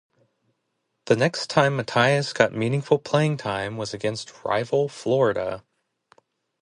[1.05, 5.63] The next time Mathis got meaningful playing time was against rival Florida.